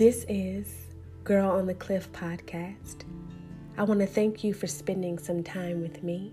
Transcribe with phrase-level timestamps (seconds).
[0.00, 0.86] This is
[1.24, 3.04] Girl on the Cliff podcast.
[3.76, 6.32] I want to thank you for spending some time with me.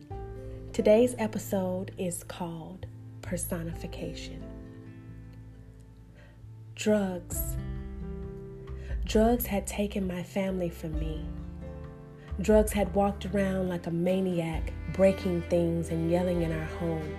[0.72, 2.86] Today's episode is called
[3.22, 4.42] Personification.
[6.76, 7.58] Drugs.
[9.04, 11.26] Drugs had taken my family from me.
[12.40, 17.18] Drugs had walked around like a maniac, breaking things and yelling in our home.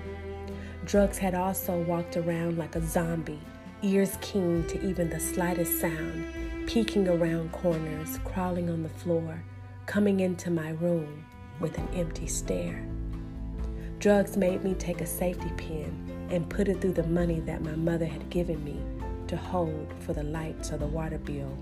[0.86, 3.42] Drugs had also walked around like a zombie,
[3.82, 6.26] ears keen to even the slightest sound,
[6.66, 9.42] peeking around corners, crawling on the floor,
[9.86, 11.24] coming into my room
[11.60, 12.84] with an empty stare.
[14.00, 17.74] Drugs made me take a safety pin and put it through the money that my
[17.74, 18.80] mother had given me
[19.28, 21.56] to hold for the lights or the water bill.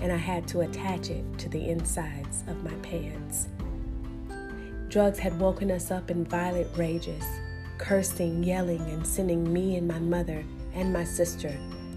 [0.00, 3.48] And I had to attach it to the insides of my pants.
[4.88, 7.24] Drugs had woken us up in violent rages,
[7.78, 10.44] cursing, yelling, and sending me and my mother
[10.76, 11.52] and my sister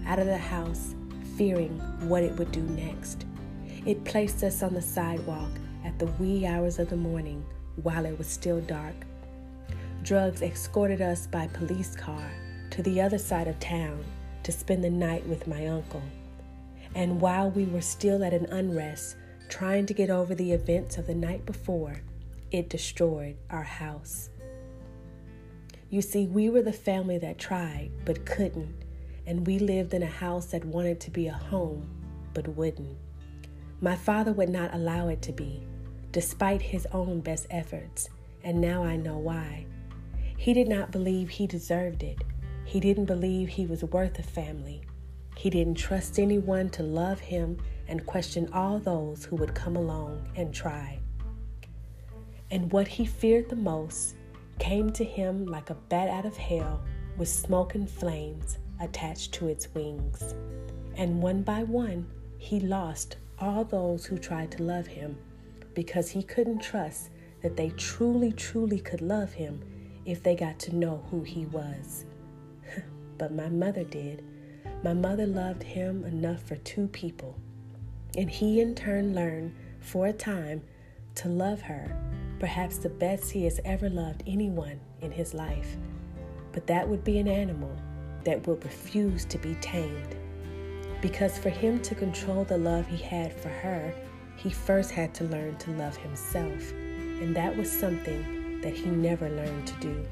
[0.06, 0.94] out of the house,
[1.36, 1.78] fearing
[2.08, 3.26] what it would do next.
[3.86, 5.50] It placed us on the sidewalk
[5.84, 7.44] at the wee hours of the morning
[7.82, 8.94] while it was still dark.
[10.02, 12.30] Drugs escorted us by police car
[12.70, 14.02] to the other side of town
[14.42, 16.02] to spend the night with my uncle.
[16.94, 19.16] And while we were still at an unrest,
[19.48, 22.00] trying to get over the events of the night before,
[22.50, 24.30] it destroyed our house.
[25.90, 28.84] You see, we were the family that tried but couldn't,
[29.26, 31.90] and we lived in a house that wanted to be a home
[32.32, 32.96] but wouldn't.
[33.80, 35.66] My father would not allow it to be,
[36.12, 38.08] despite his own best efforts,
[38.44, 39.66] and now I know why.
[40.36, 42.18] He did not believe he deserved it.
[42.64, 44.82] He didn't believe he was worth a family.
[45.36, 50.28] He didn't trust anyone to love him and question all those who would come along
[50.36, 51.00] and try.
[52.52, 54.14] And what he feared the most
[54.60, 56.80] came to him like a bat out of hell
[57.16, 60.34] with smoke and flames attached to its wings.
[60.96, 62.06] And one by one,
[62.38, 65.16] he lost all those who tried to love him
[65.74, 67.10] because he couldn't trust
[67.42, 69.60] that they truly, truly could love him
[70.04, 72.04] if they got to know who he was.
[73.18, 74.22] but my mother did.
[74.84, 77.38] My mother loved him enough for two people.
[78.16, 80.62] And he in turn learned, for a time,
[81.16, 81.96] to love her
[82.40, 85.76] perhaps the best he has ever loved anyone in his life.
[86.52, 87.76] But that would be an animal
[88.24, 90.16] that will refuse to be tamed.
[91.00, 93.94] Because for him to control the love he had for her,
[94.36, 96.72] he first had to learn to love himself.
[96.72, 100.06] And that was something that he never learned to do.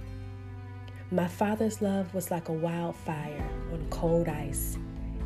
[1.10, 4.76] My father's love was like a wildfire on cold ice,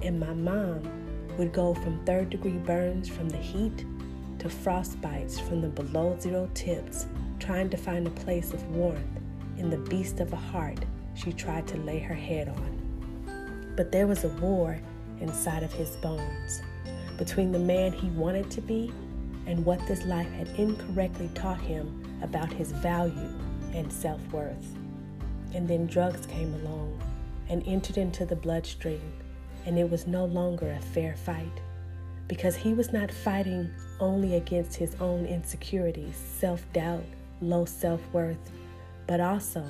[0.02, 0.82] and my mom
[1.36, 3.84] would go from third degree burns from the heat
[4.38, 7.06] to frostbites from the below zero temps,
[7.38, 9.20] trying to find a place of warmth
[9.58, 10.84] in the beast of a heart
[11.14, 13.72] she tried to lay her head on.
[13.76, 14.78] But there was a war
[15.20, 16.62] inside of his bones
[17.16, 18.92] between the man he wanted to be
[19.46, 23.30] and what this life had incorrectly taught him about his value
[23.74, 24.76] and self worth.
[25.54, 27.00] And then drugs came along
[27.48, 29.12] and entered into the bloodstream,
[29.66, 31.60] and it was no longer a fair fight
[32.28, 37.04] because he was not fighting only against his own insecurities, self doubt,
[37.40, 38.50] low self worth,
[39.06, 39.64] but also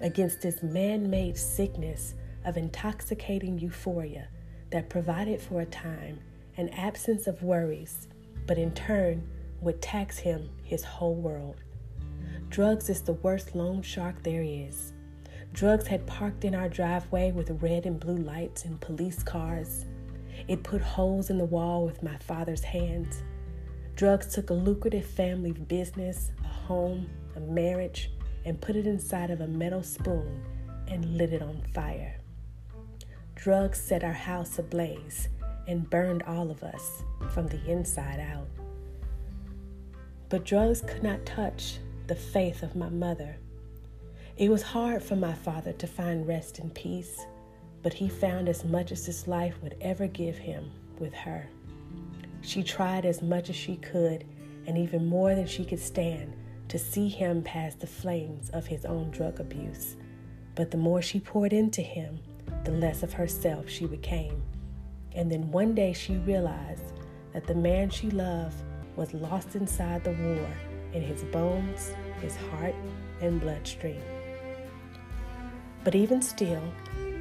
[0.00, 2.14] against this man made sickness
[2.44, 4.28] of intoxicating euphoria
[4.70, 6.18] that provided for a time
[6.56, 8.08] an absence of worries,
[8.46, 9.26] but in turn
[9.60, 11.56] would tax him his whole world.
[12.48, 14.92] Drugs is the worst loan shark there is.
[15.52, 19.84] Drugs had parked in our driveway with red and blue lights and police cars.
[20.50, 23.22] It put holes in the wall with my father's hands.
[23.94, 28.10] Drugs took a lucrative family business, a home, a marriage,
[28.44, 30.42] and put it inside of a metal spoon
[30.88, 32.18] and lit it on fire.
[33.36, 35.28] Drugs set our house ablaze
[35.68, 38.48] and burned all of us from the inside out.
[40.30, 41.78] But drugs could not touch
[42.08, 43.36] the faith of my mother.
[44.36, 47.24] It was hard for my father to find rest and peace
[47.82, 51.48] but he found as much as his life would ever give him with her.
[52.42, 54.24] She tried as much as she could,
[54.66, 56.34] and even more than she could stand,
[56.68, 59.96] to see him past the flames of his own drug abuse.
[60.54, 62.20] But the more she poured into him,
[62.64, 64.42] the less of herself she became.
[65.14, 66.92] And then one day she realized
[67.32, 68.56] that the man she loved
[68.96, 70.48] was lost inside the war
[70.92, 72.74] in his bones, his heart,
[73.20, 74.02] and bloodstream.
[75.84, 76.62] But even still,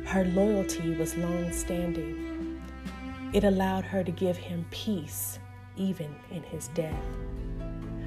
[0.10, 2.60] her loyalty was long standing.
[3.32, 5.38] It allowed her to give him peace
[5.76, 7.04] even in his death.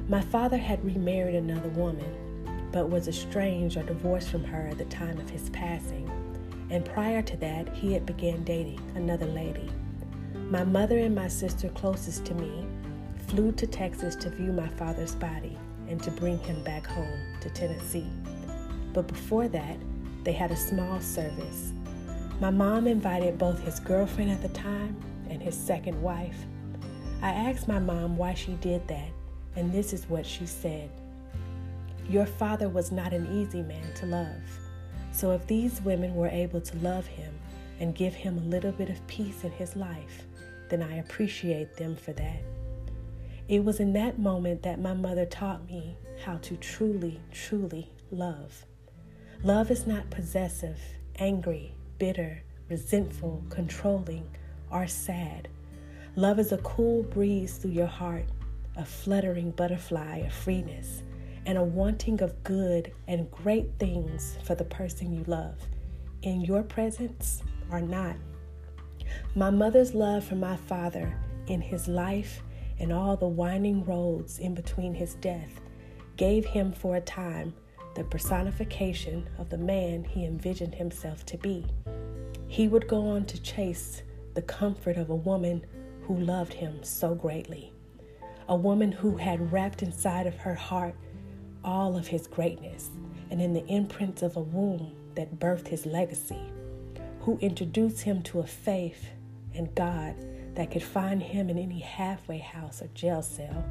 [0.08, 4.84] My father had remarried another woman, but was estranged or divorced from her at the
[4.86, 6.10] time of his passing.
[6.70, 9.70] And prior to that, he had began dating another lady.
[10.34, 12.66] My mother and my sister closest to me
[13.28, 15.56] flew to Texas to view my father's body
[15.88, 18.10] and to bring him back home to Tennessee.
[18.92, 19.76] But before that,
[20.24, 21.72] they had a small service.
[22.42, 25.00] My mom invited both his girlfriend at the time
[25.30, 26.44] and his second wife.
[27.22, 29.10] I asked my mom why she did that,
[29.54, 30.90] and this is what she said
[32.10, 34.42] Your father was not an easy man to love.
[35.12, 37.32] So if these women were able to love him
[37.78, 40.26] and give him a little bit of peace in his life,
[40.68, 42.42] then I appreciate them for that.
[43.46, 48.66] It was in that moment that my mother taught me how to truly, truly love.
[49.44, 50.80] Love is not possessive,
[51.20, 54.28] angry, bitter, resentful, controlling,
[54.72, 55.46] or sad.
[56.16, 58.24] Love is a cool breeze through your heart,
[58.76, 61.04] a fluttering butterfly of freeness,
[61.46, 65.54] and a wanting of good and great things for the person you love,
[66.22, 67.40] in your presence
[67.70, 68.16] or not.
[69.36, 71.16] My mother's love for my father
[71.46, 72.42] in his life
[72.80, 75.60] and all the winding roads in between his death
[76.16, 77.54] gave him for a time
[77.94, 81.66] the personification of the man he envisioned himself to be.
[82.48, 84.02] He would go on to chase
[84.34, 85.64] the comfort of a woman
[86.02, 87.72] who loved him so greatly,
[88.48, 90.94] a woman who had wrapped inside of her heart
[91.64, 92.90] all of his greatness
[93.30, 96.52] and in the imprints of a womb that birthed his legacy,
[97.20, 99.06] who introduced him to a faith
[99.54, 100.16] and God
[100.54, 103.64] that could find him in any halfway house or jail cell.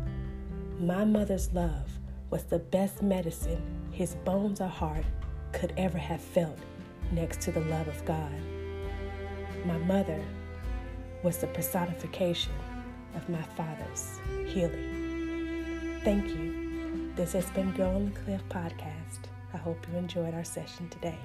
[0.80, 1.90] My mother's love
[2.32, 3.62] was the best medicine
[3.92, 5.04] his bones or heart
[5.52, 6.58] could ever have felt
[7.12, 8.32] next to the love of God.
[9.66, 10.24] My mother
[11.24, 12.54] was the personification
[13.16, 14.18] of my father's
[14.48, 16.00] healing.
[16.06, 17.12] Thank you.
[17.16, 19.28] This has been Girl on the Cliff podcast.
[19.54, 21.20] I hope you enjoyed our session today.